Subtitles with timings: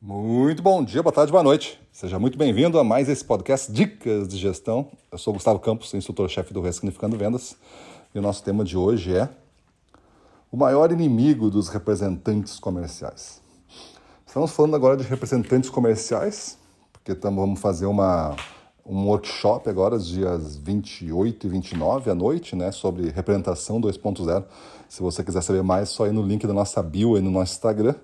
[0.00, 1.80] Muito bom dia, boa tarde, boa noite.
[1.90, 4.92] Seja muito bem-vindo a mais esse podcast Dicas de Gestão.
[5.10, 7.56] Eu sou Gustavo Campos, instrutor-chefe do Ressignificando Vendas.
[8.14, 9.28] E o nosso tema de hoje é
[10.52, 13.42] o maior inimigo dos representantes comerciais.
[14.24, 16.56] Estamos falando agora de representantes comerciais,
[16.92, 18.36] porque tamo, vamos fazer uma,
[18.86, 24.44] um workshop agora, dias 28 e 29 à noite, né, sobre representação 2.0.
[24.88, 27.54] Se você quiser saber mais, só ir no link da nossa bio e no nosso
[27.54, 27.96] Instagram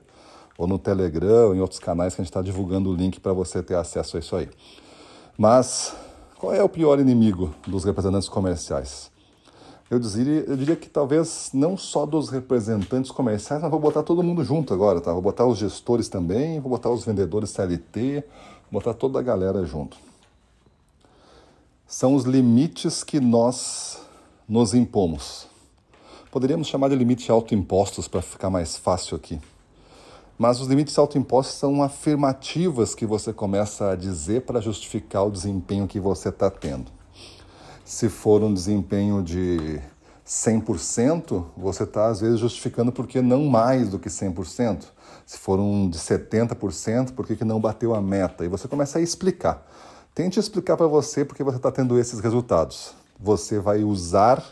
[0.57, 3.63] ou no Telegram, em outros canais que a gente está divulgando o link para você
[3.63, 4.49] ter acesso a isso aí.
[5.37, 5.95] Mas
[6.39, 9.11] qual é o pior inimigo dos representantes comerciais?
[9.91, 14.23] Eu diria, eu diria que talvez não só dos representantes comerciais, mas vou botar todo
[14.23, 15.13] mundo junto agora, tá?
[15.13, 18.25] Vou botar os gestores também, vou botar os vendedores CLT,
[18.71, 19.97] vou botar toda a galera junto.
[21.87, 24.01] São os limites que nós
[24.49, 25.47] nos impomos.
[26.31, 29.39] Poderíamos chamar de limite autoimpostos para ficar mais fácil aqui.
[30.37, 35.87] Mas os limites autoimpostos são afirmativas que você começa a dizer para justificar o desempenho
[35.87, 36.91] que você está tendo.
[37.85, 39.81] Se for um desempenho de
[40.27, 44.87] 100%, você está às vezes justificando porque não mais do que 100%.
[45.25, 48.45] Se for um de 70%, por que não bateu a meta?
[48.45, 49.65] E você começa a explicar.
[50.13, 52.93] Tente explicar para você porque você está tendo esses resultados.
[53.21, 54.43] Você vai usar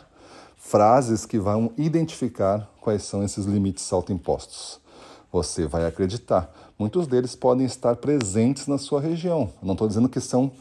[0.55, 4.81] frases que vão identificar quais são esses limites autoimpostos
[5.33, 6.53] você vai acreditar.
[6.77, 9.49] Muitos deles podem estar presentes na sua região.
[9.63, 10.51] Não estou dizendo que são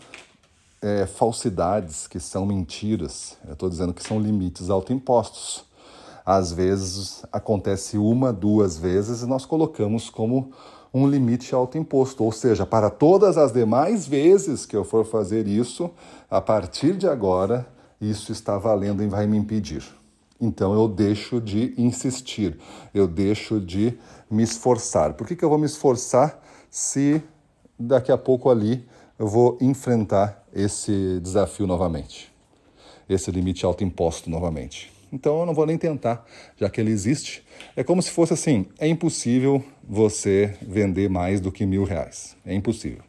[0.81, 3.37] é, falsidades, que são mentiras.
[3.47, 5.65] Eu estou dizendo que são limites autoimpostos.
[6.25, 10.53] Às vezes acontece uma, duas vezes e nós colocamos como
[10.95, 12.25] um limite autoimposto.
[12.25, 15.91] Ou seja, para todas as demais vezes que eu for fazer isso,
[16.31, 17.67] a partir de agora,
[18.01, 19.85] isso está valendo e vai me impedir.
[20.43, 22.59] Então eu deixo de insistir,
[22.93, 23.97] eu deixo de
[24.29, 25.15] me esforçar.
[25.15, 27.23] Por que, que eu vou me esforçar se
[27.79, 28.85] daqui a pouco ali
[29.21, 32.33] eu vou enfrentar esse desafio novamente,
[33.09, 34.93] esse limite autoimposto novamente?
[35.13, 36.27] Então eu não vou nem tentar,
[36.57, 37.45] já que ele existe.
[37.77, 42.35] É como se fosse assim: é impossível você vender mais do que mil reais.
[42.45, 43.05] É impossível.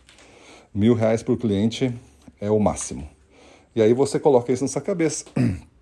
[0.72, 1.92] Mil reais por cliente
[2.40, 3.10] é o máximo.
[3.76, 5.26] E aí você coloca isso na sua cabeça.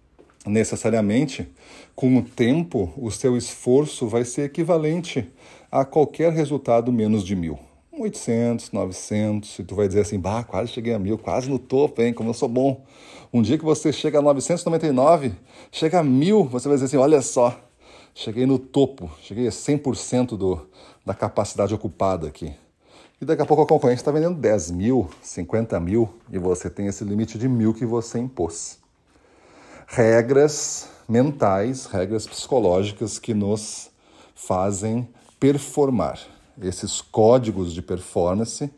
[0.46, 1.47] necessariamente,
[1.96, 5.31] com o tempo, o seu esforço vai ser equivalente
[5.72, 7.59] a qualquer resultado menos de mil.
[7.94, 12.02] 800, 900, e tu vai dizer assim, bah, quase cheguei a mil, quase no topo,
[12.02, 12.84] hein, como eu sou bom.
[13.31, 15.34] Um dia que você chega a 999,
[15.72, 17.59] chega a mil, você vai dizer assim, olha só,
[18.16, 20.68] cheguei no topo, cheguei a 100% do,
[21.06, 22.53] da capacidade ocupada aqui.
[23.22, 26.88] E daqui a pouco a concorrente está vendendo 10 mil, 50 mil, e você tem
[26.88, 28.81] esse limite de mil que você impôs
[29.94, 33.91] regras mentais, regras psicológicas que nos
[34.34, 35.06] fazem
[35.38, 36.18] performar.
[36.62, 38.72] Esses códigos de performance,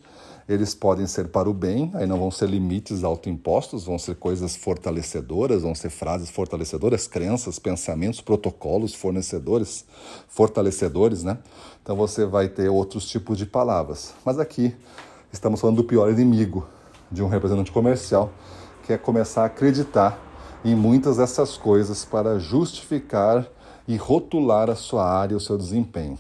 [0.50, 4.56] eles podem ser para o bem, aí não vão ser limites autoimpostos, vão ser coisas
[4.56, 9.86] fortalecedoras, vão ser frases fortalecedoras, crenças, pensamentos, protocolos fornecedores,
[10.28, 11.38] fortalecedores, né?
[11.84, 14.16] Então você vai ter outros tipos de palavras.
[14.26, 14.76] Mas aqui
[15.32, 16.68] estamos falando do pior inimigo
[17.12, 18.34] de um representante comercial,
[18.84, 20.33] que é começar a acreditar
[20.64, 23.48] em muitas dessas coisas para justificar
[23.88, 26.18] e rotular a sua área, o seu desempenho.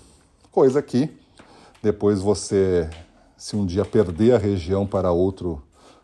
[0.51, 1.09] Coisa que
[1.81, 2.89] depois você,
[3.37, 5.61] se um dia perder a região para outro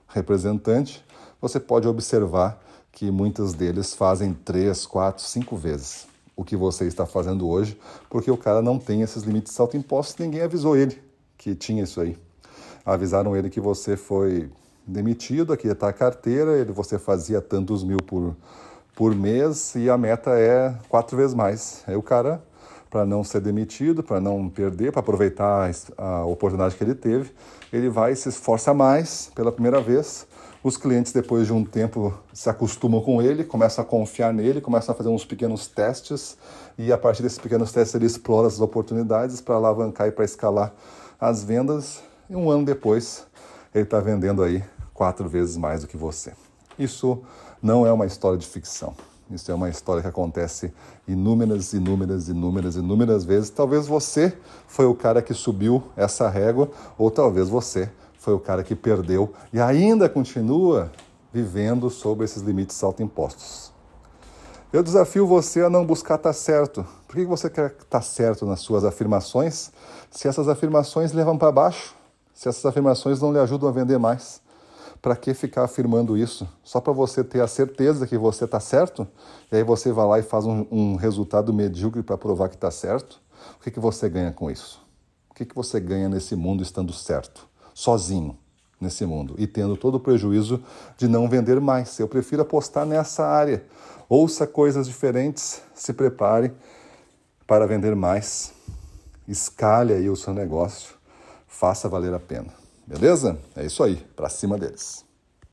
[0.08, 1.04] representante,
[1.42, 2.62] você pode observar
[2.92, 7.78] que muitos deles fazem três, quatro, cinco vezes o que você está fazendo hoje,
[8.10, 10.98] porque o cara não tem esses limites autoimpostos, ninguém avisou ele
[11.38, 12.18] que tinha isso aí.
[12.86, 14.50] Avisaram ele que você foi
[14.86, 18.36] demitido, aqui está a carteira, ele, você fazia tantos mil por,
[18.96, 21.84] por mês e a meta é quatro vezes mais.
[21.88, 22.44] Aí o cara,
[22.90, 27.32] para não ser demitido, para não perder, para aproveitar a oportunidade que ele teve,
[27.72, 30.28] ele vai e se esforça mais pela primeira vez.
[30.62, 34.94] Os clientes, depois de um tempo, se acostumam com ele, começam a confiar nele, começam
[34.94, 36.38] a fazer uns pequenos testes
[36.78, 40.74] e a partir desses pequenos testes ele explora as oportunidades para alavancar e para escalar
[41.18, 42.02] as vendas.
[42.30, 43.26] E um ano depois,
[43.74, 44.62] ele está vendendo aí
[45.00, 46.34] quatro vezes mais do que você.
[46.78, 47.20] Isso
[47.64, 48.94] não é uma história de ficção.
[49.32, 50.74] Isso é uma história que acontece
[51.08, 53.50] inúmeras, inúmeras, inúmeras, inúmeras vezes.
[53.50, 54.38] Talvez você
[54.68, 59.32] foi o cara que subiu essa régua, ou talvez você foi o cara que perdeu
[59.54, 60.92] e ainda continua
[61.32, 63.72] vivendo sob esses limites autoimpostos.
[64.74, 66.86] Eu desafio você a não buscar estar certo.
[67.08, 69.72] Por que você quer estar certo nas suas afirmações
[70.12, 71.96] se essas afirmações levam para baixo?
[72.34, 74.42] Se essas afirmações não lhe ajudam a vender mais?
[75.02, 76.48] Para que ficar afirmando isso?
[76.64, 79.08] Só para você ter a certeza que você está certo?
[79.52, 82.70] E aí você vai lá e faz um, um resultado medíocre para provar que está
[82.70, 83.22] certo?
[83.60, 84.82] O que, que você ganha com isso?
[85.30, 88.38] O que, que você ganha nesse mundo estando certo, sozinho
[88.80, 90.62] nesse mundo e tendo todo o prejuízo
[90.98, 91.98] de não vender mais?
[91.98, 93.64] Eu prefiro apostar nessa área.
[94.10, 96.52] Ouça coisas diferentes, se prepare
[97.48, 98.54] para vender mais,
[99.28, 100.96] escalhe aí o seu negócio,
[101.48, 102.54] faça valer a pena.
[102.90, 103.38] Beleza?
[103.56, 105.06] É isso aí, para cima deles.